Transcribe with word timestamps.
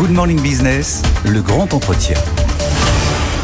Good 0.00 0.12
Morning 0.12 0.40
Business, 0.40 1.02
le 1.26 1.42
grand 1.42 1.74
entretien. 1.74 2.16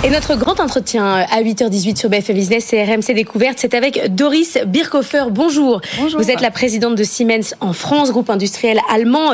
Et 0.07 0.11
notre 0.11 0.37
grand 0.37 0.61
entretien 0.61 1.05
à 1.05 1.43
8h18 1.43 1.97
sur 1.97 2.09
BFM 2.09 2.37
Business 2.37 2.73
et 2.73 2.85
RMC 2.85 3.13
Découverte, 3.13 3.59
c'est 3.59 3.75
avec 3.75 4.15
Doris 4.15 4.57
Birkhofer. 4.65 5.25
Bonjour. 5.33 5.81
Bonjour. 5.99 6.21
Vous 6.21 6.31
êtes 6.31 6.41
la 6.43 6.53
présidente 6.53 6.95
de 6.95 7.03
Siemens 7.03 7.57
en 7.59 7.73
France, 7.73 8.13
groupe 8.13 8.31
industriel 8.31 8.79
allemand. 8.89 9.33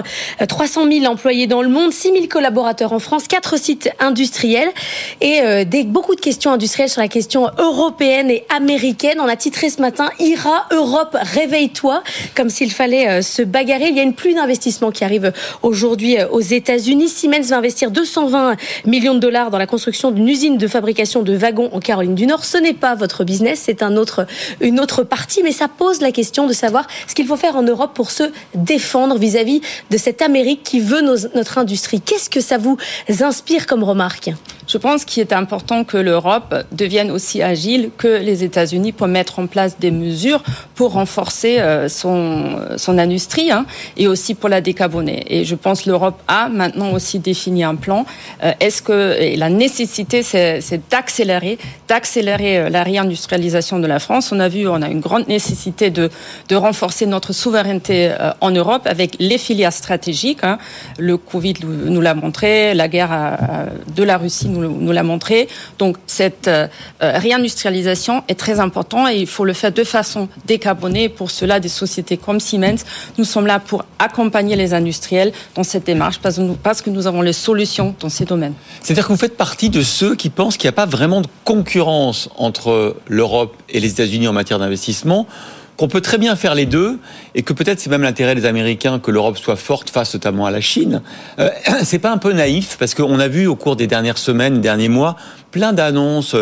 300 0.48 0.90
000 0.90 1.04
employés 1.04 1.46
dans 1.46 1.60
le 1.60 1.68
monde, 1.68 1.92
6 1.92 2.12
000 2.12 2.26
collaborateurs 2.26 2.94
en 2.94 3.00
France, 3.00 3.28
4 3.28 3.58
sites 3.58 3.90
industriels 4.00 4.70
et 5.20 5.42
euh, 5.42 5.64
des, 5.64 5.84
beaucoup 5.84 6.14
de 6.14 6.22
questions 6.22 6.52
industrielles 6.52 6.88
sur 6.88 7.02
la 7.02 7.08
question 7.08 7.50
européenne 7.58 8.30
et 8.30 8.46
américaine. 8.48 9.18
On 9.20 9.28
a 9.28 9.36
titré 9.36 9.68
ce 9.68 9.82
matin 9.82 10.08
IRA, 10.20 10.68
Europe, 10.70 11.18
réveille-toi, 11.20 12.02
comme 12.34 12.48
s'il 12.48 12.72
fallait 12.72 13.10
euh, 13.10 13.20
se 13.20 13.42
bagarrer. 13.42 13.88
Il 13.88 13.96
y 13.98 14.00
a 14.00 14.04
une 14.04 14.14
pluie 14.14 14.34
d'investissements 14.34 14.90
qui 14.90 15.04
arrive 15.04 15.34
aujourd'hui 15.60 16.18
euh, 16.18 16.28
aux 16.28 16.40
États-Unis. 16.40 17.10
Siemens 17.10 17.50
va 17.50 17.58
investir 17.58 17.90
220 17.90 18.56
millions 18.86 19.14
de 19.14 19.20
dollars 19.20 19.50
dans 19.50 19.58
la 19.58 19.66
construction 19.66 20.12
d'une 20.12 20.30
usine 20.30 20.56
de 20.61 20.61
fabrication 20.68 21.22
de 21.22 21.34
wagons 21.34 21.70
en 21.72 21.80
Caroline 21.80 22.14
du 22.14 22.26
Nord. 22.26 22.44
Ce 22.44 22.58
n'est 22.58 22.74
pas 22.74 22.94
votre 22.94 23.24
business, 23.24 23.62
c'est 23.64 23.82
une 23.82 24.80
autre 24.80 25.02
partie, 25.02 25.42
mais 25.42 25.52
ça 25.52 25.68
pose 25.68 26.00
la 26.00 26.12
question 26.12 26.46
de 26.46 26.52
savoir 26.52 26.86
ce 27.06 27.14
qu'il 27.14 27.26
faut 27.26 27.36
faire 27.36 27.56
en 27.56 27.62
Europe 27.62 27.92
pour 27.94 28.10
se 28.10 28.24
défendre 28.54 29.18
vis-à-vis 29.18 29.60
de 29.90 29.96
cette 29.96 30.22
Amérique 30.22 30.62
qui 30.62 30.80
veut 30.80 31.00
notre 31.00 31.58
industrie. 31.58 32.00
Qu'est-ce 32.00 32.30
que 32.30 32.40
ça 32.40 32.58
vous 32.58 32.76
inspire 33.20 33.66
comme 33.66 33.84
remarque? 33.84 34.30
Je 34.68 34.78
pense 34.78 35.04
qu'il 35.04 35.20
est 35.20 35.32
important 35.32 35.84
que 35.84 35.96
l'Europe 35.96 36.54
devienne 36.70 37.10
aussi 37.10 37.42
agile 37.42 37.90
que 37.98 38.08
les 38.08 38.44
États-Unis 38.44 38.92
pour 38.92 39.08
mettre 39.08 39.38
en 39.38 39.46
place 39.46 39.78
des 39.78 39.90
mesures 39.90 40.42
pour 40.74 40.92
renforcer 40.92 41.58
euh, 41.58 41.88
son, 41.88 42.98
industrie 42.98 43.50
hein, 43.50 43.66
et 43.96 44.06
aussi 44.06 44.34
pour 44.34 44.48
la 44.48 44.60
décarboner. 44.60 45.24
Et 45.28 45.44
je 45.44 45.54
pense 45.56 45.82
que 45.82 45.90
l'Europe 45.90 46.20
a 46.28 46.48
maintenant 46.48 46.92
aussi 46.92 47.18
défini 47.18 47.64
un 47.64 47.74
plan. 47.74 48.06
Euh, 48.44 48.52
est-ce 48.60 48.82
que 48.82 49.36
la 49.36 49.50
nécessité, 49.50 50.22
c'est 50.22 50.41
d'accélérer, 50.90 51.58
d'accélérer 51.88 52.58
euh, 52.58 52.68
la 52.68 52.82
réindustrialisation 52.82 53.78
de 53.78 53.86
la 53.86 53.98
France. 53.98 54.32
On 54.32 54.40
a 54.40 54.48
vu, 54.48 54.68
on 54.68 54.82
a 54.82 54.88
une 54.88 55.00
grande 55.00 55.28
nécessité 55.28 55.90
de, 55.90 56.10
de 56.48 56.56
renforcer 56.56 57.06
notre 57.06 57.32
souveraineté 57.32 58.12
en 58.40 58.50
Europe 58.50 58.82
avec 58.86 59.16
les 59.18 59.38
filières 59.38 59.72
stratégiques. 59.72 60.40
Hein. 60.42 60.58
Le 60.98 61.16
Covid 61.16 61.54
nous 61.64 62.00
l'a 62.00 62.14
montré, 62.14 62.74
la 62.74 62.88
guerre 62.88 63.10
de 63.94 64.02
la 64.02 64.18
Russie 64.18 64.48
nous, 64.48 64.68
nous 64.68 64.92
l'a 64.92 65.02
montré. 65.02 65.48
Donc 65.78 65.96
cette 66.06 66.48
euh, 66.48 66.66
réindustrialisation 67.00 68.22
est 68.28 68.38
très 68.38 68.60
importante 68.60 69.08
et 69.10 69.16
il 69.16 69.26
faut 69.26 69.44
le 69.44 69.52
faire 69.52 69.72
de 69.72 69.84
façon 69.84 70.28
décarbonée. 70.46 71.08
Pour 71.08 71.30
cela, 71.30 71.60
des 71.60 71.68
sociétés 71.68 72.16
comme 72.16 72.40
Siemens, 72.40 72.84
nous 73.18 73.24
sommes 73.24 73.46
là 73.46 73.58
pour 73.58 73.84
accompagner 73.98 74.56
les 74.56 74.74
industriels 74.74 75.32
dans 75.54 75.62
cette 75.64 75.84
démarche 75.84 76.18
parce 76.20 76.36
que 76.36 76.40
nous, 76.40 76.54
parce 76.54 76.82
que 76.82 76.90
nous 76.90 77.06
avons 77.06 77.22
les 77.22 77.32
solutions 77.32 77.94
dans 78.00 78.08
ces 78.08 78.24
domaines. 78.24 78.54
C'est-à-dire 78.80 79.06
que 79.06 79.12
vous 79.12 79.18
faites 79.18 79.36
partie 79.36 79.70
de 79.70 79.82
ceux 79.82 80.14
qui 80.14 80.30
pensent 80.32 80.56
qu'il 80.56 80.68
n'y 80.68 80.74
a 80.74 80.76
pas 80.76 80.86
vraiment 80.86 81.20
de 81.20 81.28
concurrence 81.44 82.28
entre 82.36 82.96
l'Europe 83.08 83.54
et 83.68 83.80
les 83.80 83.90
États-Unis 83.90 84.28
en 84.28 84.32
matière 84.32 84.58
d'investissement 84.58 85.26
qu'on 85.76 85.88
peut 85.88 86.00
très 86.00 86.18
bien 86.18 86.36
faire 86.36 86.54
les 86.54 86.66
deux 86.66 86.98
et 87.34 87.42
que 87.42 87.52
peut-être 87.52 87.80
c'est 87.80 87.90
même 87.90 88.02
l'intérêt 88.02 88.34
des 88.34 88.44
Américains 88.44 88.98
que 88.98 89.10
l'Europe 89.10 89.38
soit 89.38 89.56
forte 89.56 89.90
face 89.90 90.14
notamment 90.14 90.46
à 90.46 90.50
la 90.50 90.60
Chine. 90.60 91.02
Euh, 91.38 91.48
c'est 91.82 91.98
pas 91.98 92.12
un 92.12 92.18
peu 92.18 92.32
naïf 92.32 92.76
parce 92.78 92.94
qu'on 92.94 93.18
a 93.18 93.28
vu 93.28 93.46
au 93.46 93.56
cours 93.56 93.76
des 93.76 93.86
dernières 93.86 94.18
semaines, 94.18 94.60
derniers 94.60 94.88
mois, 94.88 95.16
plein 95.50 95.72
d'annonces 95.72 96.36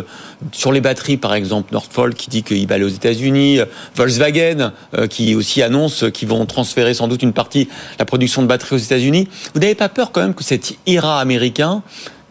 sur 0.53 0.73
les 0.73 0.81
batteries, 0.81 1.17
par 1.17 1.35
exemple 1.35 1.73
Northvolt 1.73 2.15
qui 2.15 2.29
dit 2.29 2.43
qu'il 2.43 2.67
va 2.67 2.75
aller 2.75 2.85
aux 2.85 2.89
États-Unis, 2.89 3.61
Volkswagen 3.95 4.73
euh, 4.95 5.07
qui 5.07 5.35
aussi 5.35 5.63
annonce 5.63 6.05
qu'ils 6.13 6.29
vont 6.29 6.45
transférer 6.47 6.95
sans 6.95 7.09
doute 7.09 7.23
une 7.23 7.33
partie 7.33 7.65
de 7.67 7.71
la 7.99 8.05
production 8.05 8.43
de 8.43 8.47
batteries 8.47 8.77
aux 8.77 8.79
États-Unis. 8.79 9.29
Vous 9.55 9.61
n'avez 9.61 9.75
pas 9.75 9.89
peur 9.89 10.13
quand 10.13 10.21
même 10.21 10.35
que 10.35 10.45
cet 10.45 10.75
IRA 10.87 11.21
américain, 11.21 11.83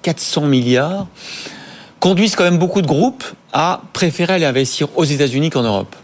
400 0.01 0.41
milliards, 0.41 1.07
conduise 1.99 2.35
quand 2.35 2.43
même 2.43 2.57
beaucoup 2.57 2.81
de 2.81 2.87
groupes 2.87 3.23
à 3.53 3.81
préférer 3.93 4.33
aller 4.33 4.45
investir 4.45 4.87
aux 4.95 5.03
États-Unis 5.03 5.49
qu'en 5.49 5.63
Europe 5.63 5.95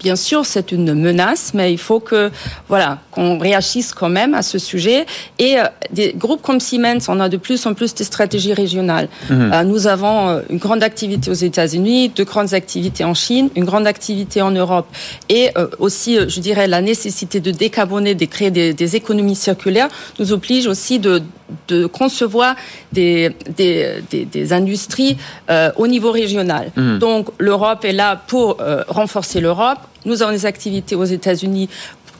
Bien 0.00 0.16
sûr, 0.16 0.44
c'est 0.44 0.70
une 0.70 0.92
menace, 0.94 1.52
mais 1.54 1.72
il 1.72 1.78
faut 1.78 1.98
que 1.98 2.30
voilà 2.68 2.98
qu'on 3.10 3.38
réagisse 3.38 3.94
quand 3.94 4.10
même 4.10 4.34
à 4.34 4.42
ce 4.42 4.58
sujet. 4.58 5.06
Et 5.38 5.58
euh, 5.58 5.64
des 5.90 6.12
groupes 6.12 6.42
comme 6.42 6.60
Siemens, 6.60 7.08
on 7.08 7.18
a 7.20 7.28
de 7.30 7.38
plus 7.38 7.64
en 7.66 7.72
plus 7.72 7.94
des 7.94 8.04
stratégies 8.04 8.52
régionales. 8.52 9.08
Mmh. 9.30 9.52
Euh, 9.52 9.64
nous 9.64 9.86
avons 9.86 10.28
euh, 10.28 10.40
une 10.50 10.58
grande 10.58 10.82
activité 10.82 11.30
aux 11.30 11.34
États-Unis, 11.34 12.10
de 12.10 12.24
grandes 12.24 12.52
activités 12.52 13.04
en 13.04 13.14
Chine, 13.14 13.48
une 13.56 13.64
grande 13.64 13.86
activité 13.86 14.42
en 14.42 14.50
Europe, 14.50 14.86
et 15.28 15.50
aussi, 15.78 16.18
je 16.28 16.40
dirais, 16.40 16.66
la 16.66 16.80
nécessité 16.80 17.40
de 17.40 17.50
décarboner, 17.50 18.14
de 18.14 18.24
créer 18.26 18.50
des, 18.50 18.74
des 18.74 18.96
économies 18.96 19.36
circulaires, 19.36 19.88
nous 20.18 20.32
oblige 20.32 20.66
aussi 20.66 20.98
de 20.98 21.22
de 21.68 21.86
concevoir 21.86 22.54
des, 22.92 23.34
des, 23.56 24.02
des, 24.10 24.24
des 24.24 24.52
industries 24.52 25.16
euh, 25.50 25.70
au 25.76 25.86
niveau 25.86 26.10
régional. 26.12 26.70
Mmh. 26.76 26.98
Donc 26.98 27.28
l'Europe 27.38 27.84
est 27.84 27.92
là 27.92 28.16
pour 28.16 28.60
euh, 28.60 28.82
renforcer 28.88 29.40
l'Europe. 29.40 29.78
Nous 30.04 30.22
avons 30.22 30.32
des 30.32 30.46
activités 30.46 30.94
aux 30.96 31.04
États-Unis 31.04 31.68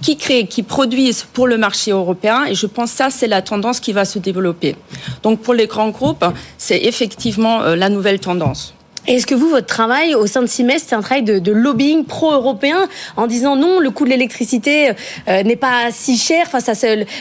qui 0.03 0.16
créent, 0.16 0.47
qui 0.47 0.62
produisent 0.62 1.25
pour 1.32 1.47
le 1.47 1.56
marché 1.56 1.93
européen. 1.93 2.44
Et 2.44 2.54
je 2.54 2.66
pense 2.66 2.91
que 2.91 2.97
ça, 2.97 3.10
c'est 3.10 3.28
la 3.28 3.41
tendance 3.41 3.81
qui 3.81 3.93
va 3.93 4.04
se 4.04 4.19
développer. 4.19 4.76
Donc 5.22 5.41
pour 5.41 5.54
les 5.54 5.66
grands 5.66 5.91
groupes, 5.91 6.25
c'est 6.59 6.78
effectivement 6.78 7.62
euh, 7.62 7.76
la 7.76 7.88
nouvelle 7.88 8.19
tendance. 8.19 8.75
Est-ce 9.06 9.26
que 9.26 9.34
vous, 9.34 9.48
votre 9.48 9.66
travail 9.66 10.14
au 10.14 10.26
sein 10.26 10.42
de 10.42 10.46
Siemens, 10.46 10.78
c'est 10.86 10.94
un 10.94 11.00
travail 11.00 11.22
de, 11.24 11.52
lobbying 11.52 12.04
pro-européen 12.04 12.88
en 13.16 13.26
disant 13.26 13.56
non, 13.56 13.80
le 13.80 13.90
coût 13.90 14.04
de 14.04 14.10
l'électricité 14.10 14.90
euh, 15.28 15.42
n'est 15.42 15.56
pas 15.56 15.90
si 15.90 16.16
cher, 16.16 16.44
enfin 16.46 16.60
ça, 16.60 16.74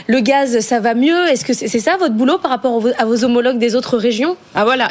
le 0.08 0.20
gaz, 0.20 0.60
ça 0.60 0.80
va 0.80 0.94
mieux? 0.94 1.28
Est-ce 1.28 1.44
que 1.44 1.54
c'est 1.54 1.68
ça 1.80 1.98
votre 1.98 2.14
boulot 2.14 2.38
par 2.38 2.52
rapport 2.52 2.82
à 2.98 3.06
vos 3.06 3.24
homologues 3.24 3.58
des 3.58 3.76
autres 3.76 3.98
régions? 3.98 4.38
Ah 4.54 4.64
voilà, 4.64 4.90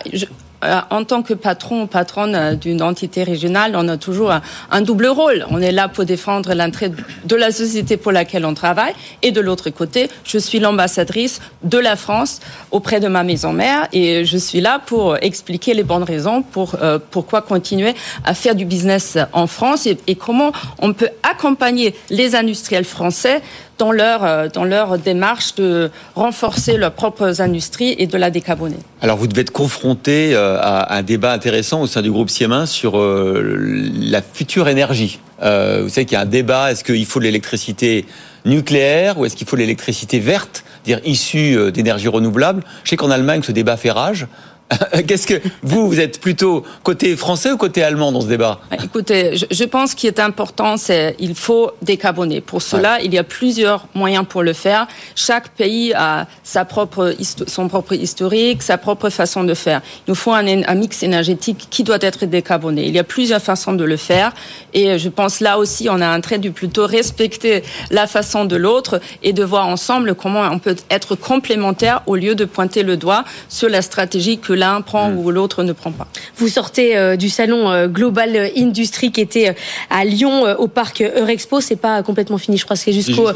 en 0.63 1.05
tant 1.05 1.23
que 1.23 1.35
patron 1.35 1.83
ou 1.83 1.87
patronne 1.87 2.35
euh, 2.35 2.55
d'une 2.55 2.83
entité 2.83 3.23
régionale, 3.23 3.73
on 3.77 3.89
a 3.89 3.97
toujours 3.97 4.33
un, 4.71 4.83
double 4.83 5.07
rôle. 5.07 5.47
On 5.51 5.61
est 5.61 5.73
là 5.73 5.89
pour 5.89 6.05
défendre 6.05 6.55
l'entrée 6.55 6.91
de 7.25 7.37
la 7.37 7.51
société 7.51 7.97
pour 7.97 8.13
laquelle 8.13 8.45
on 8.45 8.55
travaille, 8.55 8.93
et 9.23 9.33
de 9.33 9.41
l'autre 9.41 9.71
côté, 9.71 10.09
je 10.25 10.39
suis 10.39 10.59
l'ambassadrice 10.59 11.41
de 11.63 11.79
la 11.79 11.97
France 11.97 12.41
auprès 12.71 13.01
de 13.01 13.09
ma 13.09 13.23
maison 13.23 13.53
mère, 13.53 13.89
et 13.93 14.25
je 14.25 14.37
suis 14.37 14.61
là 14.61 14.81
pour 14.85 15.17
expliquer 15.23 15.75
les 15.75 15.83
bonnes 15.83 16.03
raisons 16.03 16.43
pour 16.43 16.77
euh, 16.83 16.99
pourquoi 17.11 17.43
continuer 17.43 17.95
à 18.25 18.35
faire 18.35 18.55
du 18.55 18.65
business 18.65 19.19
en 19.33 19.47
France 19.47 19.87
et, 19.87 19.99
et 20.07 20.15
comment 20.15 20.53
on 20.79 20.93
peut 20.93 21.11
accompagner 21.23 21.95
les 22.11 22.35
industriels 22.35 22.85
français 22.85 23.43
dans 23.81 23.91
leur, 23.91 24.51
dans 24.51 24.65
leur 24.65 24.99
démarche 24.99 25.57
de 25.57 25.91
renforcer 26.15 26.77
leurs 26.77 26.93
propres 26.93 27.41
industries 27.41 27.97
et 27.99 28.07
de 28.07 28.17
la 28.17 28.31
décarboner. 28.31 28.77
Alors 29.03 29.17
vous 29.17 29.27
devez 29.27 29.41
être 29.41 29.51
confronté 29.51 30.37
à 30.37 30.95
un 30.95 31.03
débat 31.03 31.33
intéressant 31.33 31.81
au 31.81 31.87
sein 31.87 32.03
du 32.03 32.11
groupe 32.11 32.31
Siemens 32.31 32.67
sur 32.67 33.01
la 33.01 34.23
future 34.23 34.69
énergie. 34.69 35.19
Euh, 35.43 35.81
vous 35.83 35.89
savez 35.89 36.05
qu'il 36.05 36.17
y 36.17 36.19
a 36.19 36.21
un 36.21 36.27
débat, 36.27 36.71
est-ce 36.71 36.85
qu'il 36.85 37.07
faut 37.07 37.19
de 37.19 37.25
l'électricité 37.25 38.05
nucléaire 38.45 39.19
ou 39.19 39.25
est-ce 39.25 39.35
qu'il 39.35 39.47
faut 39.47 39.57
de 39.57 39.63
l'électricité 39.63 40.19
verte, 40.19 40.65
dire 40.85 41.01
issue 41.05 41.73
d'énergie 41.73 42.09
renouvelable? 42.09 42.63
Je 42.85 42.91
sais 42.91 42.97
qu'en 42.97 43.11
Allemagne, 43.11 43.43
ce 43.43 43.53
débat 43.53 43.79
fait 43.79 43.91
rage. 43.91 44.27
Qu'est-ce 45.07 45.27
que 45.27 45.41
vous, 45.63 45.89
vous 45.89 46.01
êtes 46.01 46.21
plutôt 46.21 46.65
côté 46.83 47.17
français 47.17 47.51
ou 47.53 47.57
côté 47.57 47.83
allemand 47.83 48.13
dans 48.13 48.21
ce 48.21 48.27
débat? 48.27 48.61
Écoutez, 48.83 49.37
je, 49.37 49.47
je 49.51 49.65
pense 49.65 49.95
qu'il 49.95 50.09
est 50.09 50.21
important, 50.21 50.77
c'est 50.77 51.17
il 51.19 51.35
faut 51.35 51.73
décarboner. 51.83 52.41
Pour 52.41 52.63
cela, 52.63 52.97
ouais. 52.97 53.05
il 53.05 53.15
y 53.15 53.19
a 53.19 53.25
plusieurs 53.25 53.87
moyens 53.95 54.25
pour 54.29 54.43
le 54.43 54.53
faire. 54.53 54.87
Chaque 55.15 55.51
pays 55.51 55.93
a 55.95 56.27
sa 56.43 56.65
propre 56.65 57.15
son 57.47 57.69
propre 57.69 57.95
historique, 57.95 58.63
sa 58.63 58.79
propre 58.79 59.11
façon 59.11 59.45
de 59.45 59.55
faire. 59.55 59.81
Il 60.07 60.11
nous 60.11 60.15
faut 60.15 60.33
un, 60.33 60.47
un 60.47 60.75
mix 60.75 61.03
énergétique 61.03 61.67
qui 61.71 61.85
doit 61.85 61.99
être 62.01 62.27
décarboné. 62.27 62.87
Il 62.87 62.95
y 62.95 62.99
a 62.99 63.05
plusieurs 63.05 63.43
façons 63.43 63.73
de 63.73 63.85
le 63.85 63.97
faire, 63.97 64.33
et 64.73 64.99
je 64.99 65.09
pense 65.09 65.41
là 65.41 65.59
aussi, 65.59 65.89
on 65.91 66.01
a 66.01 66.07
un 66.07 66.21
trait 66.21 66.39
du 66.39 66.51
plutôt 66.51 66.87
respecter 66.87 67.63
la 67.91 68.07
façon 68.07 68.45
de 68.45 68.57
l'autre 68.57 69.01
et 69.23 69.33
de 69.33 69.43
voir 69.43 69.67
ensemble 69.67 70.15
comment 70.15 70.43
on 70.51 70.59
peut 70.59 70.77
être 70.91 71.15
complémentaire 71.15 72.03
au 72.07 72.17
lieu 72.17 72.35
de 72.35 72.45
pointer 72.45 72.83
le 72.83 72.97
doigt 72.97 73.25
sur 73.49 73.69
la 73.69 73.83
stratégie 73.83 74.39
que 74.39 74.53
l'un 74.61 74.81
prend 74.83 75.11
mmh. 75.11 75.19
ou 75.19 75.31
l'autre 75.31 75.65
ne 75.65 75.73
prend 75.73 75.91
pas. 75.91 76.07
Vous 76.37 76.49
sortez 76.49 76.97
euh, 76.97 77.17
du 77.17 77.29
salon 77.29 77.71
euh, 77.71 77.89
Global 77.89 78.51
Industry 78.57 79.11
qui 79.11 79.21
était 79.21 79.49
euh, 79.49 79.53
à 79.91 80.05
Lyon 80.05 80.45
au 80.59 80.69
parc 80.69 81.03
Eurexpo. 81.03 81.61
C'est 81.61 81.77
pas 81.77 82.03
complètement 82.03 82.39
fini, 82.39 82.57
je 82.57 82.65
crois. 82.65 82.77
C'est 82.77 82.93
jusqu'au 82.93 83.27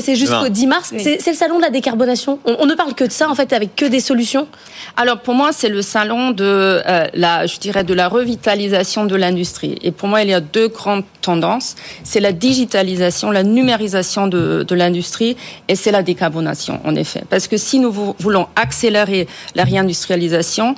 c'est 0.00 0.16
jusqu'au 0.16 0.48
10 0.48 0.66
mars. 0.66 0.92
Oui. 0.92 1.02
C'est 1.02 1.30
le 1.30 1.36
salon 1.36 1.56
de 1.56 1.62
la 1.62 1.70
décarbonation. 1.70 2.38
On, 2.44 2.56
on, 2.60 2.66
ne 2.66 2.74
parle 2.74 2.94
que 2.94 3.04
de 3.04 3.12
ça 3.12 3.30
en 3.30 3.34
fait, 3.34 3.52
avec 3.52 3.74
que 3.76 3.86
des 3.86 4.00
solutions. 4.00 4.46
Alors 4.96 5.20
pour 5.20 5.34
moi, 5.34 5.50
c'est 5.52 5.68
le 5.68 5.82
salon 5.82 6.30
de 6.30 6.44
euh, 6.44 7.06
la, 7.14 7.46
je 7.46 7.58
dirais, 7.58 7.84
de 7.84 7.94
la 7.94 8.08
revitalisation 8.08 9.06
de 9.06 9.14
l'industrie. 9.14 9.76
Et 9.82 9.92
pour 9.92 10.08
moi, 10.08 10.22
il 10.22 10.30
y 10.30 10.34
a 10.34 10.40
deux 10.40 10.68
grandes 10.68 11.04
tendances. 11.20 11.76
C'est 12.04 12.20
la 12.20 12.32
digitalisation, 12.32 13.30
la 13.30 13.42
numérisation 13.42 14.26
de, 14.26 14.64
de 14.66 14.74
l'industrie, 14.74 15.36
et 15.68 15.76
c'est 15.76 15.90
la 15.90 16.02
décarbonation, 16.02 16.80
en 16.84 16.94
effet. 16.94 17.22
Parce 17.28 17.48
que 17.48 17.56
si 17.56 17.78
nous 17.78 17.92
voulons 18.18 18.46
accélérer 18.56 19.26
la 19.54 19.64
réindustrialisation 19.64 20.15
digitalisation 20.16 20.74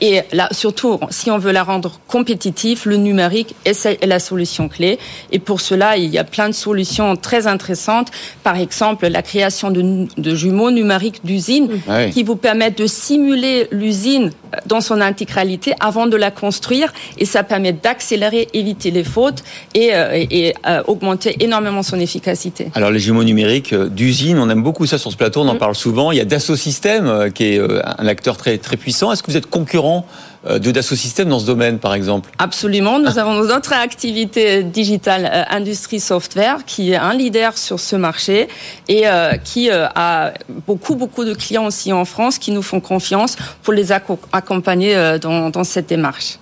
et 0.00 0.20
là, 0.32 0.48
surtout, 0.52 0.98
si 1.10 1.30
on 1.30 1.38
veut 1.38 1.52
la 1.52 1.62
rendre 1.62 2.00
compétitive, 2.08 2.82
le 2.86 2.96
numérique 2.96 3.54
est 3.64 4.04
la 4.04 4.18
solution 4.18 4.68
clé. 4.68 4.98
Et 5.30 5.38
pour 5.38 5.60
cela, 5.60 5.96
il 5.96 6.10
y 6.10 6.18
a 6.18 6.24
plein 6.24 6.48
de 6.48 6.54
solutions 6.54 7.16
très 7.16 7.46
intéressantes. 7.46 8.08
Par 8.42 8.56
exemple, 8.56 9.06
la 9.08 9.22
création 9.22 9.70
de, 9.70 10.06
de 10.16 10.34
jumeaux 10.34 10.70
numériques 10.70 11.24
d'usines 11.24 11.68
ah 11.88 12.06
qui 12.06 12.22
vous 12.22 12.36
permettent 12.36 12.78
de 12.78 12.86
simuler 12.86 13.68
l'usine 13.70 14.30
dans 14.66 14.80
son 14.80 15.00
intégralité 15.00 15.74
avant 15.80 16.06
de 16.06 16.16
la 16.16 16.30
construire 16.30 16.92
et 17.18 17.24
ça 17.24 17.42
permet 17.42 17.72
d'accélérer, 17.72 18.48
éviter 18.52 18.90
les 18.90 19.04
fautes 19.04 19.42
et, 19.74 19.90
et, 20.30 20.54
augmenter 20.86 21.36
énormément 21.40 21.82
son 21.82 21.98
efficacité. 21.98 22.68
Alors 22.74 22.90
les 22.90 22.98
jumeaux 22.98 23.24
numériques 23.24 23.74
d'usine, 23.74 24.38
on 24.38 24.50
aime 24.50 24.62
beaucoup 24.62 24.86
ça 24.86 24.98
sur 24.98 25.10
ce 25.10 25.16
plateau, 25.16 25.40
on 25.40 25.48
en 25.48 25.54
mm. 25.54 25.58
parle 25.58 25.74
souvent. 25.74 26.12
Il 26.12 26.18
y 26.18 26.20
a 26.20 26.24
Dassault 26.24 26.56
Systèmes 26.56 27.32
qui 27.32 27.44
est 27.44 27.60
un 27.98 28.06
acteur 28.06 28.36
très 28.36 28.58
très 28.62 28.76
puissant. 28.76 29.12
Est-ce 29.12 29.22
que 29.22 29.30
vous 29.30 29.36
êtes 29.36 29.50
concurrent 29.50 30.06
euh, 30.46 30.58
de 30.58 30.70
Dassault 30.70 30.96
Systèmes 30.96 31.28
dans 31.28 31.38
ce 31.38 31.46
domaine, 31.46 31.78
par 31.78 31.94
exemple? 31.94 32.30
Absolument. 32.38 32.98
Nous 32.98 33.18
avons 33.18 33.44
notre 33.44 33.72
activité 33.74 34.62
digitale 34.62 35.30
euh, 35.32 35.44
industrie 35.50 36.00
software 36.00 36.64
qui 36.64 36.92
est 36.92 36.96
un 36.96 37.14
leader 37.14 37.58
sur 37.58 37.78
ce 37.78 37.96
marché 37.96 38.48
et 38.88 39.06
euh, 39.06 39.34
qui 39.34 39.70
a 39.70 40.32
beaucoup 40.66 40.94
beaucoup 40.94 41.24
de 41.24 41.34
clients 41.34 41.66
aussi 41.66 41.92
en 41.92 42.04
France 42.04 42.38
qui 42.38 42.50
nous 42.50 42.62
font 42.62 42.80
confiance 42.80 43.36
pour 43.62 43.72
les 43.72 43.92
accompagner 43.92 45.18
dans, 45.20 45.64
cette 45.64 45.88
démarche. 45.88 46.38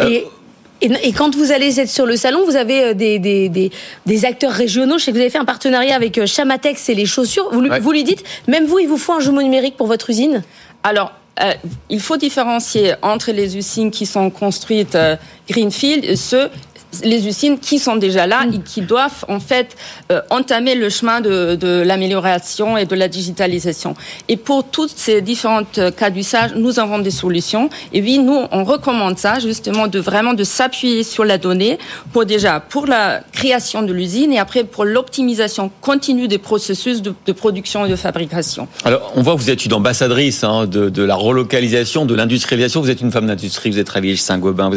Et... 0.00 0.24
Et, 0.80 1.12
quand 1.12 1.34
vous 1.34 1.50
allez 1.50 1.80
être 1.80 1.88
sur 1.88 2.04
le 2.04 2.14
salon, 2.14 2.44
vous 2.44 2.56
avez 2.56 2.94
des, 2.94 3.18
des, 3.18 4.24
acteurs 4.26 4.52
régionaux. 4.52 4.98
Je 4.98 5.04
sais 5.04 5.12
que 5.12 5.16
vous 5.16 5.22
avez 5.22 5.30
fait 5.30 5.38
un 5.38 5.46
partenariat 5.46 5.94
avec 5.94 6.26
Chamatex 6.26 6.90
et 6.90 6.94
les 6.94 7.06
chaussures. 7.06 7.48
Vous, 7.52 7.62
vous 7.80 7.92
lui 7.92 8.04
dites, 8.04 8.22
même 8.48 8.66
vous, 8.66 8.80
il 8.80 8.86
vous 8.86 8.98
faut 8.98 9.14
un 9.14 9.20
jumeau 9.20 9.40
numérique 9.40 9.78
pour 9.78 9.86
votre 9.86 10.10
usine? 10.10 10.42
Alors, 10.82 11.12
euh, 11.40 11.52
il 11.88 12.00
faut 12.00 12.16
différencier 12.16 12.94
entre 13.02 13.32
les 13.32 13.56
usines 13.56 13.90
qui 13.90 14.06
sont 14.06 14.30
construites 14.30 14.94
euh, 14.94 15.16
greenfield 15.48 16.04
et 16.04 16.16
ceux 16.16 16.48
les 17.02 17.26
usines 17.26 17.58
qui 17.58 17.78
sont 17.78 17.96
déjà 17.96 18.26
là 18.26 18.44
et 18.52 18.58
qui 18.58 18.82
doivent 18.82 19.24
en 19.28 19.40
fait 19.40 19.76
euh, 20.12 20.20
entamer 20.30 20.74
le 20.74 20.88
chemin 20.90 21.20
de, 21.20 21.82
l'amélioration 21.84 22.76
et 22.76 22.84
de 22.84 22.94
la 22.94 23.08
digitalisation. 23.08 23.94
Et 24.28 24.36
pour 24.36 24.64
toutes 24.64 24.94
ces 24.96 25.20
différentes 25.22 25.78
euh, 25.78 25.90
cas 25.90 26.10
d'usage, 26.10 26.52
nous 26.54 26.78
avons 26.78 26.98
des 26.98 27.10
solutions. 27.10 27.68
Et 27.92 28.00
oui, 28.02 28.18
nous, 28.18 28.40
on 28.50 28.64
recommande 28.64 29.18
ça 29.18 29.38
justement 29.38 29.86
de 29.86 29.98
vraiment 29.98 30.34
de 30.34 30.44
s'appuyer 30.44 31.04
sur 31.04 31.24
la 31.24 31.38
donnée 31.38 31.78
pour 32.12 32.24
déjà 32.24 32.60
pour 32.60 32.86
la 32.86 33.20
création 33.32 33.82
de 33.82 33.92
l'usine 33.92 34.32
et 34.32 34.38
après 34.38 34.64
pour 34.64 34.84
l'optimisation 34.84 35.70
continue 35.80 36.28
des 36.28 36.38
processus 36.38 37.02
de, 37.02 37.32
production 37.32 37.86
et 37.86 37.88
de 37.88 37.96
fabrication. 37.96 38.68
Alors, 38.84 39.12
on 39.16 39.22
voit 39.22 39.34
que 39.34 39.40
vous 39.40 39.50
êtes 39.50 39.64
une 39.64 39.72
ambassadrice 39.72 40.44
hein, 40.44 40.66
de, 40.66 41.02
la 41.02 41.14
relocalisation, 41.14 42.06
de 42.06 42.14
l'industrialisation. 42.14 42.80
Vous 42.80 42.90
êtes 42.90 43.00
une 43.00 43.12
femme 43.12 43.26
d'industrie, 43.26 43.70
vous 43.70 43.78
êtes 43.78 43.86
travaillée 43.86 44.16
chez 44.16 44.22
Saint-Gobain. 44.22 44.70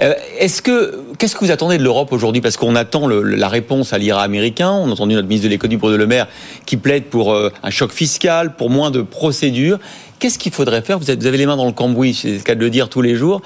Euh, 0.00 0.14
est-ce 0.38 0.62
que 0.62 0.98
qu'est-ce 1.18 1.34
que 1.34 1.44
vous 1.44 1.50
attendez 1.50 1.76
de 1.78 1.82
l'Europe 1.82 2.12
aujourd'hui? 2.12 2.40
Parce 2.40 2.56
qu'on 2.56 2.76
attend 2.76 3.08
la 3.08 3.48
réponse 3.48 3.92
à 3.92 3.98
l'IRA 3.98 4.22
américain. 4.22 4.70
On 4.70 4.88
a 4.88 4.92
entendu 4.92 5.14
notre 5.14 5.28
ministre 5.28 5.48
de 5.48 5.50
l'économie, 5.50 5.76
Bruno 5.76 5.96
Le 5.96 6.06
Maire, 6.06 6.28
qui 6.64 6.76
plaide 6.76 7.04
pour 7.04 7.34
euh, 7.34 7.50
un 7.62 7.70
choc 7.70 7.92
fiscal, 7.92 8.54
pour 8.56 8.70
moins 8.70 8.90
de 8.90 9.02
procédures. 9.02 9.78
Qu'est-ce 10.18 10.38
qu'il 10.38 10.52
faudrait 10.52 10.82
faire? 10.82 10.98
Vous, 10.98 11.10
avez 11.10 11.36
les 11.36 11.46
mains 11.46 11.56
dans 11.56 11.66
le 11.66 11.72
cambouis, 11.72 12.14
c'est 12.14 12.32
le 12.32 12.38
cas 12.38 12.54
de 12.54 12.60
le 12.60 12.70
dire 12.70 12.88
tous 12.88 13.02
les 13.02 13.16
jours. 13.16 13.42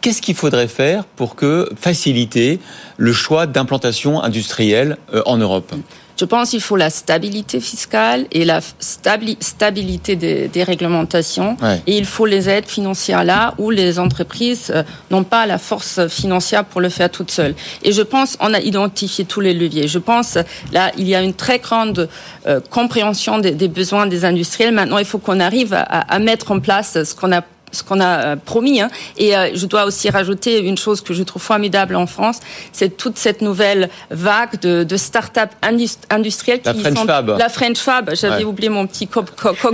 Qu'est-ce 0.00 0.22
qu'il 0.22 0.36
faudrait 0.36 0.68
faire 0.68 1.04
pour 1.04 1.34
que 1.34 1.68
faciliter 1.78 2.60
le 2.96 3.12
choix 3.12 3.46
d'implantation 3.46 4.22
industrielle 4.22 4.96
euh, 5.12 5.22
en 5.26 5.36
Europe? 5.36 5.74
Je 6.18 6.24
pense 6.24 6.50
qu'il 6.50 6.60
faut 6.60 6.76
la 6.76 6.90
stabilité 6.90 7.60
fiscale 7.60 8.26
et 8.32 8.44
la 8.44 8.60
stabilité 8.80 10.16
des, 10.16 10.64
réglementations. 10.64 11.56
Et 11.86 11.96
il 11.96 12.04
faut 12.04 12.26
les 12.26 12.48
aides 12.48 12.66
financières 12.66 13.22
là 13.22 13.54
où 13.58 13.70
les 13.70 13.98
entreprises 13.98 14.72
euh, 14.74 14.82
n'ont 15.10 15.22
pas 15.22 15.46
la 15.46 15.56
force 15.56 16.08
financière 16.08 16.64
pour 16.64 16.80
le 16.80 16.88
faire 16.88 17.10
toutes 17.10 17.30
seules. 17.30 17.54
Et 17.84 17.92
je 17.92 18.02
pense 18.02 18.36
on 18.40 18.52
a 18.52 18.60
identifié 18.60 19.24
tous 19.24 19.40
les 19.40 19.54
leviers. 19.54 19.86
Je 19.86 19.98
pense 19.98 20.36
là 20.72 20.90
il 20.98 21.08
y 21.08 21.14
a 21.14 21.22
une 21.22 21.34
très 21.34 21.60
grande 21.60 22.08
euh, 22.46 22.60
compréhension 22.68 23.38
des, 23.38 23.68
besoins 23.68 24.06
des 24.06 24.24
industriels. 24.24 24.74
Maintenant 24.74 24.98
il 24.98 25.04
faut 25.04 25.18
qu'on 25.18 25.38
arrive 25.38 25.72
à, 25.72 25.82
à 25.82 26.18
mettre 26.18 26.50
en 26.50 26.58
place 26.58 27.04
ce 27.04 27.14
qu'on 27.14 27.32
a 27.32 27.42
ce 27.72 27.82
qu'on 27.82 28.00
a 28.00 28.18
euh, 28.18 28.36
promis. 28.36 28.80
Hein. 28.80 28.90
Et 29.16 29.36
euh, 29.36 29.50
je 29.54 29.66
dois 29.66 29.84
aussi 29.84 30.10
rajouter 30.10 30.60
une 30.60 30.78
chose 30.78 31.00
que 31.00 31.14
je 31.14 31.22
trouve 31.22 31.42
formidable 31.42 31.96
en 31.96 32.06
France, 32.06 32.40
c'est 32.72 32.96
toute 32.96 33.18
cette 33.18 33.42
nouvelle 33.42 33.88
vague 34.10 34.60
de, 34.60 34.84
de 34.84 34.96
start-up 34.96 35.50
industrielles 35.62 36.60
qui 36.60 36.80
French 36.80 36.98
sont 36.98 37.06
Fab. 37.06 37.38
la 37.38 37.48
French 37.48 37.78
Fab. 37.78 38.10
J'avais 38.14 38.44
oublié 38.44 38.68
mon 38.68 38.86
petit 38.86 39.06
coq, 39.06 39.26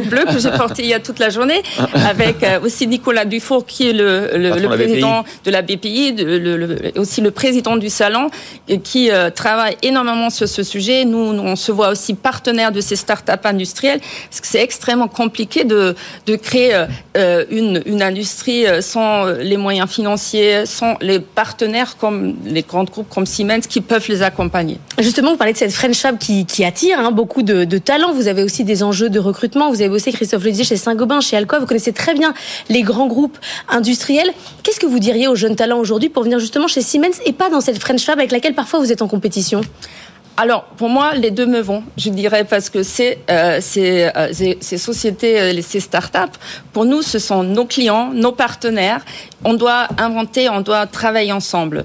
bleu 0.04 0.24
que 0.24 0.38
j'ai 0.38 0.50
porté 0.56 0.82
il 0.82 0.88
y 0.88 0.94
a 0.94 1.00
toute 1.00 1.18
la 1.18 1.30
journée, 1.30 1.62
avec 1.94 2.42
euh, 2.42 2.60
aussi 2.60 2.86
Nicolas 2.86 3.24
Dufour 3.24 3.66
qui 3.66 3.88
est 3.88 3.92
le, 3.92 4.30
le, 4.36 4.68
président 4.68 5.24
de 5.44 5.50
la 5.50 5.62
BPI, 5.62 6.12
de, 6.12 6.24
le, 6.24 6.92
aussi 6.98 7.20
le 7.20 7.30
président 7.30 7.76
du 7.76 7.90
salon, 7.90 8.30
et 8.68 8.80
qui 8.80 9.10
travaille 9.34 9.76
énormément 9.82 10.30
sur 10.30 10.48
ce 10.48 10.62
sujet. 10.62 11.04
Nous, 11.04 11.32
nous, 11.32 11.42
on 11.42 11.56
se 11.56 11.72
voit 11.72 11.88
aussi 11.90 12.14
partenaire 12.14 12.72
de 12.72 12.80
ces 12.80 12.96
start-up 12.96 13.44
industrielles, 13.46 14.00
parce 14.28 14.40
que 14.40 14.46
c'est 14.46 14.62
extrêmement 14.62 15.08
compliqué 15.08 15.64
de, 15.64 15.94
de 16.26 16.36
créer 16.36 16.84
une 17.50 17.83
une 17.86 18.02
industrie 18.02 18.66
euh, 18.66 18.80
sans 18.80 19.26
les 19.26 19.56
moyens 19.56 19.88
financiers, 19.88 20.66
sans 20.66 20.96
les 21.00 21.20
partenaires 21.20 21.96
comme 21.96 22.36
les 22.44 22.62
grands 22.62 22.84
groupes 22.84 23.08
comme 23.08 23.26
Siemens 23.26 23.60
qui 23.68 23.80
peuvent 23.80 24.06
les 24.08 24.22
accompagner. 24.22 24.78
Justement, 24.98 25.32
vous 25.32 25.36
parlez 25.36 25.52
de 25.52 25.58
cette 25.58 25.72
French 25.72 25.96
Fab 25.96 26.18
qui, 26.18 26.64
attire 26.64 26.98
hein, 26.98 27.10
beaucoup 27.10 27.42
de, 27.42 27.64
talents. 27.78 28.12
Vous 28.12 28.28
avez 28.28 28.42
aussi 28.42 28.64
des 28.64 28.82
enjeux 28.82 29.10
de 29.10 29.18
recrutement. 29.18 29.70
Vous 29.70 29.80
avez 29.80 29.88
bossé, 29.88 30.12
Christophe 30.12 30.44
le 30.44 30.52
chez 30.52 30.76
Saint-Gobain, 30.76 31.20
chez 31.20 31.36
Alcoa. 31.36 31.58
Vous 31.58 31.66
connaissez 31.66 31.92
très 31.92 32.14
bien 32.14 32.34
les 32.68 32.82
grands 32.82 33.06
groupes 33.06 33.38
industriels. 33.68 34.30
Qu'est-ce 34.62 34.80
que 34.80 34.86
vous 34.86 34.98
diriez 34.98 35.28
aux 35.28 35.34
jeunes 35.34 35.56
talents 35.56 35.78
aujourd'hui 35.78 36.08
pour 36.08 36.22
venir 36.22 36.38
justement 36.38 36.68
chez 36.68 36.82
Siemens 36.82 37.20
et 37.24 37.32
pas 37.32 37.50
dans 37.50 37.60
cette 37.60 37.78
French 37.78 38.04
Fab 38.04 38.18
avec 38.18 38.32
laquelle 38.32 38.54
parfois 38.54 38.80
vous 38.80 38.92
êtes 38.92 39.02
en 39.02 39.08
compétition? 39.08 39.60
Alors, 40.36 40.64
pour 40.76 40.88
moi, 40.88 41.14
les 41.14 41.30
deux 41.30 41.46
me 41.46 41.60
vont, 41.60 41.84
je 41.96 42.10
dirais, 42.10 42.44
parce 42.44 42.68
que 42.68 42.82
c'est 42.82 43.18
euh, 43.30 43.58
ces, 43.60 44.10
euh, 44.16 44.32
ces, 44.32 44.78
sociétés, 44.78 45.40
euh, 45.40 45.62
ces 45.62 45.78
startups, 45.78 46.38
pour 46.72 46.84
nous, 46.84 47.02
ce 47.02 47.20
sont 47.20 47.44
nos 47.44 47.66
clients, 47.66 48.10
nos 48.12 48.32
partenaires. 48.32 49.04
On 49.44 49.54
doit 49.54 49.86
inventer, 49.96 50.48
on 50.48 50.60
doit 50.60 50.86
travailler 50.86 51.32
ensemble 51.32 51.84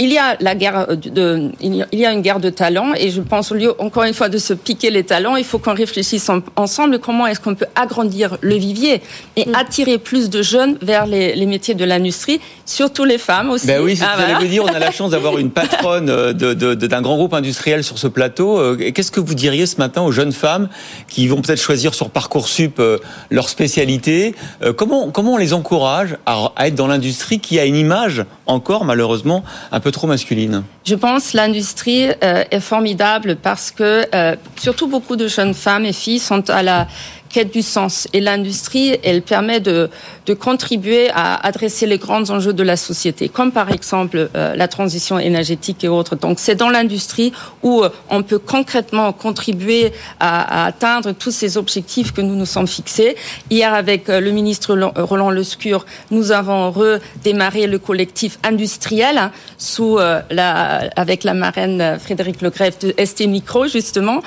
il 0.00 0.10
y 0.10 0.18
a 0.18 0.36
la 0.40 0.54
guerre 0.54 0.96
de, 0.96 1.50
il 1.60 1.86
y 1.92 2.06
a 2.06 2.12
une 2.12 2.22
guerre 2.22 2.40
de 2.40 2.48
talents 2.48 2.94
et 2.96 3.10
je 3.10 3.20
pense 3.20 3.52
au 3.52 3.54
lieu 3.54 3.74
encore 3.78 4.04
une 4.04 4.14
fois 4.14 4.30
de 4.30 4.38
se 4.38 4.54
piquer 4.54 4.90
les 4.90 5.04
talents, 5.04 5.36
il 5.36 5.44
faut 5.44 5.58
qu'on 5.58 5.74
réfléchisse 5.74 6.30
ensemble 6.56 6.98
comment 6.98 7.26
est-ce 7.26 7.38
qu'on 7.38 7.54
peut 7.54 7.66
agrandir 7.74 8.38
le 8.40 8.54
vivier 8.54 9.02
et 9.36 9.46
mm. 9.46 9.54
attirer 9.54 9.98
plus 9.98 10.30
de 10.30 10.40
jeunes 10.40 10.78
vers 10.80 11.06
les, 11.06 11.34
les 11.34 11.44
métiers 11.44 11.74
de 11.74 11.84
l'industrie, 11.84 12.40
surtout 12.64 13.04
les 13.04 13.18
femmes 13.18 13.50
aussi. 13.50 13.66
Ben 13.66 13.82
oui, 13.82 13.94
c'est 13.94 14.04
ah, 14.04 14.38
vous 14.40 14.46
dire. 14.46 14.64
On 14.64 14.68
a 14.68 14.78
la 14.78 14.90
chance 14.90 15.10
d'avoir 15.10 15.36
une 15.36 15.50
patronne 15.50 16.08
euh, 16.08 16.32
d'un 16.32 16.54
de, 16.54 16.74
de, 16.74 16.86
grand 16.86 17.16
groupe 17.16 17.34
industriel 17.34 17.84
sur 17.84 17.98
ce 17.98 18.06
plateau. 18.06 18.58
Euh, 18.58 18.90
qu'est-ce 18.94 19.12
que 19.12 19.20
vous 19.20 19.34
diriez 19.34 19.66
ce 19.66 19.76
matin 19.76 20.00
aux 20.00 20.12
jeunes 20.12 20.32
femmes 20.32 20.70
qui 21.08 21.28
vont 21.28 21.42
peut-être 21.42 21.60
choisir 21.60 21.92
sur 21.92 22.08
parcoursup 22.08 22.78
euh, 22.78 22.98
leur 23.30 23.48
spécialité? 23.48 24.34
Comment 24.76 25.10
comment 25.10 25.34
on 25.34 25.36
les 25.36 25.52
encourage 25.52 26.16
à, 26.26 26.52
à 26.56 26.68
être 26.68 26.74
dans 26.74 26.86
l'industrie 26.86 27.40
qui 27.40 27.58
a 27.58 27.64
une 27.64 27.76
image 27.76 28.24
encore 28.50 28.84
malheureusement 28.84 29.42
un 29.72 29.80
peu 29.80 29.90
trop 29.90 30.06
masculine. 30.06 30.62
Je 30.84 30.94
pense 30.94 31.32
l'industrie 31.32 32.08
euh, 32.22 32.44
est 32.50 32.60
formidable 32.60 33.36
parce 33.36 33.70
que 33.70 34.06
euh, 34.14 34.36
surtout 34.56 34.88
beaucoup 34.88 35.16
de 35.16 35.28
jeunes 35.28 35.54
femmes 35.54 35.84
et 35.84 35.92
filles 35.92 36.18
sont 36.18 36.48
à 36.50 36.62
la 36.62 36.86
quête 37.30 37.52
du 37.52 37.62
sens. 37.62 38.08
Et 38.12 38.20
l'industrie, 38.20 38.98
elle 39.02 39.22
permet 39.22 39.60
de, 39.60 39.88
de 40.26 40.34
contribuer 40.34 41.10
à 41.10 41.46
adresser 41.46 41.86
les 41.86 41.98
grands 41.98 42.28
enjeux 42.30 42.52
de 42.52 42.62
la 42.62 42.76
société, 42.76 43.28
comme 43.28 43.52
par 43.52 43.70
exemple 43.70 44.28
euh, 44.34 44.54
la 44.54 44.68
transition 44.68 45.18
énergétique 45.18 45.84
et 45.84 45.88
autres. 45.88 46.16
Donc 46.16 46.38
c'est 46.38 46.56
dans 46.56 46.68
l'industrie 46.68 47.32
où 47.62 47.82
euh, 47.82 47.88
on 48.10 48.22
peut 48.22 48.38
concrètement 48.38 49.12
contribuer 49.12 49.92
à, 50.18 50.62
à, 50.62 50.66
atteindre 50.66 51.12
tous 51.12 51.30
ces 51.30 51.56
objectifs 51.56 52.12
que 52.12 52.20
nous 52.20 52.34
nous 52.34 52.46
sommes 52.46 52.68
fixés. 52.68 53.16
Hier, 53.50 53.72
avec 53.72 54.08
euh, 54.08 54.20
le 54.20 54.32
ministre 54.32 54.76
Roland 54.96 55.30
Lescure, 55.30 55.86
nous 56.10 56.32
avons 56.32 56.70
redémarré 56.70 57.66
le 57.66 57.78
collectif 57.78 58.38
industriel 58.42 59.18
hein, 59.18 59.32
sous 59.56 59.98
la, 60.30 60.90
avec 60.96 61.24
la 61.24 61.34
marraine 61.34 61.98
Frédéric 62.00 62.40
Legrève 62.42 62.76
de 62.80 62.94
ST 63.04 63.26
Micro, 63.26 63.66
justement, 63.66 64.22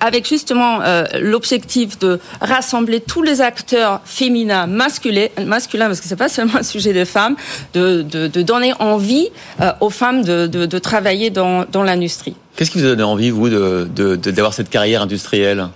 avec 0.00 0.28
justement 0.28 0.80
l'objectif 1.20 1.98
de 1.98 2.20
rassembler 2.40 3.00
tous 3.00 3.22
les 3.22 3.40
acteurs 3.40 4.00
féminins, 4.04 4.66
masculins, 4.66 5.28
masculins 5.44 5.86
parce 5.86 6.00
que 6.00 6.08
c'est 6.08 6.16
pas 6.16 6.28
seulement 6.28 6.56
un 6.56 6.62
sujet 6.62 6.92
de 6.92 7.04
femmes, 7.04 7.36
de 7.74 8.42
donner 8.42 8.72
envie 8.78 9.28
euh, 9.60 9.72
aux 9.80 9.90
femmes 9.90 10.22
de, 10.22 10.46
de 10.46 10.78
travailler 10.78 11.30
dans, 11.30 11.64
dans 11.70 11.82
l'industrie. 11.82 12.34
Qu'est-ce 12.56 12.70
qui 12.70 12.78
vous 12.78 12.86
a 12.86 12.90
donné 12.90 13.02
envie, 13.02 13.30
vous, 13.30 13.48
d'avoir 13.48 14.54
cette 14.54 14.68
carrière 14.68 15.02
industrielle? 15.02 15.68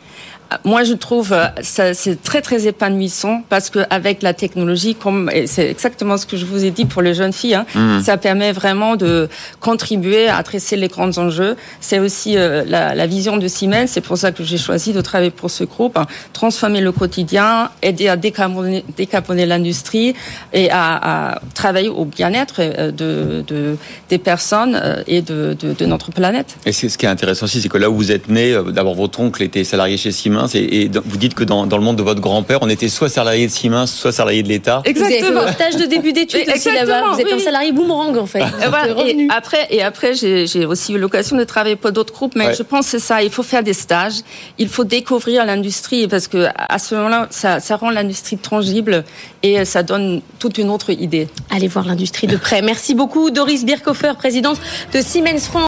Moi, 0.65 0.85
je 0.85 0.95
trouve 0.95 1.33
euh, 1.33 1.47
ça 1.62 1.95
c'est 1.95 2.23
très 2.23 2.41
très 2.41 2.67
épanouissant 2.67 3.43
parce 3.49 3.71
que 3.71 3.81
avec 3.91 4.23
la 4.23 4.33
technologie, 4.33 4.95
comme 4.95 5.31
c'est 5.47 5.71
exactement 5.71 6.17
ce 6.17 6.26
que 6.26 6.37
je 6.37 6.45
vous 6.45 6.65
ai 6.65 6.71
dit 6.71 6.85
pour 6.85 7.03
les 7.03 7.15
jeunes 7.15 7.33
filles, 7.33 7.55
hein, 7.55 7.67
mmh. 7.75 8.03
ça 8.03 8.17
permet 8.17 8.53
vraiment 8.53 8.97
de 8.97 9.29
contribuer 9.61 10.29
à 10.29 10.37
adresser 10.37 10.76
les 10.76 10.88
grands 10.88 11.17
enjeux. 11.19 11.57
C'est 11.81 11.99
aussi 11.99 12.37
euh, 12.37 12.65
la, 12.67 12.95
la, 12.95 13.07
vision 13.07 13.37
de 13.37 13.49
Siemens. 13.49 13.88
C'est 13.88 14.00
pour 14.00 14.19
ça 14.19 14.31
que 14.31 14.45
j'ai 14.45 14.59
choisi 14.59 14.93
de 14.93 15.00
travailler 15.00 15.31
pour 15.31 15.50
ce 15.50 15.65
groupe. 15.65 15.97
Hein. 15.97 16.07
transformer 16.33 16.81
le 16.81 16.93
quotidien, 16.93 17.71
aider 17.83 18.09
à 18.09 18.17
décarboner, 18.17 18.85
décarboner 18.97 19.47
l'industrie 19.47 20.15
et 20.53 20.71
à, 20.71 21.33
à, 21.33 21.41
travailler 21.55 21.88
au 21.88 22.05
bien-être 22.05 22.57
euh, 22.61 22.91
de, 22.93 23.43
de, 23.47 23.76
des 24.09 24.19
personnes 24.19 24.81
et 25.07 25.23
de, 25.23 25.57
de, 25.59 25.73
de 25.73 25.87
notre 25.87 26.12
planète. 26.12 26.57
Et 26.67 26.73
c'est 26.73 26.88
ce 26.88 26.99
qui 26.99 27.07
est 27.07 27.09
intéressant 27.09 27.47
aussi, 27.47 27.61
c'est 27.61 27.69
que 27.69 27.79
là 27.79 27.91
où 27.91 27.97
vous 27.97 28.12
êtes 28.12 28.29
né, 28.29 28.57
d'abord 28.73 28.95
votre 28.95 29.19
oncle 29.21 29.43
était 29.43 29.65
salarié 29.65 29.97
chez 29.97 30.12
Siemens 30.12 30.36
et, 30.55 30.90
vous 31.05 31.16
dites 31.16 31.35
que 31.35 31.45
dans, 31.45 31.64
le 31.64 31.81
monde 31.81 31.97
de 31.97 32.02
votre 32.02 32.21
grand-père, 32.21 32.59
on 32.62 32.69
était 32.69 32.88
soit 32.88 33.09
salarié 33.09 33.47
de 33.47 33.52
Siemens, 33.52 33.87
soit 33.87 34.12
salarié 34.12 34.43
de 34.43 34.49
l'État. 34.49 34.83
Exactement. 34.85 35.31
Vous 35.31 35.37
avez 35.38 35.47
fait 35.49 35.52
stage 35.52 35.76
de 35.76 35.87
début 35.87 36.12
d'études 36.12 36.49
aussi 36.55 36.73
là-bas. 36.73 37.12
Vous 37.12 37.21
êtes 37.21 37.33
un 37.33 37.38
salarié 37.38 37.73
boomerang 37.73 38.16
en 38.16 38.26
fait. 38.26 38.40
et, 38.40 39.28
après, 39.31 39.66
et 39.71 39.83
après, 39.83 40.14
j'ai 40.14 40.66
aussi 40.66 40.93
eu 40.95 40.99
l'occasion 40.99 41.37
de 41.37 41.45
travailler 41.45 41.76
pour 41.76 41.93
d'autres 41.93 42.12
groupes, 42.12 42.35
mais 42.37 42.55
je 42.55 42.62
pense 42.62 42.87
que 42.87 42.90
c'est 42.93 43.07
ça. 43.07 43.23
Il 43.23 43.31
faut 43.31 43.43
faire 43.43 43.62
des 43.62 43.73
stages. 43.73 44.21
Il 44.59 44.69
faut 44.69 44.85
découvrir 44.85 45.45
l'industrie 45.45 46.09
parce 46.09 46.28
que 46.28 46.49
à 46.57 46.78
ce 46.78 46.95
moment-là, 46.95 47.28
ça, 47.31 47.61
ça 47.61 47.76
rend 47.76 47.90
l'industrie 47.90 48.38
tangible 48.38 49.05
et 49.43 49.64
ça 49.64 49.83
donne 49.83 50.23
toute 50.38 50.59
une 50.59 50.71
autre 50.71 50.90
idée. 50.90 51.28
Allez 51.50 51.69
voir 51.69 51.87
l'industrie 51.87 52.26
de 52.26 52.37
près. 52.37 52.62
Merci 52.62 52.95
beaucoup, 52.95 53.31
Doris 53.31 53.64
Birkhofer, 53.64 54.12
présidente 54.16 54.61
de 54.93 55.00
Siemens 55.00 55.40
France. 55.40 55.57